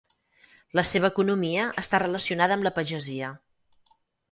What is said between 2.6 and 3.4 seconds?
la pagesia.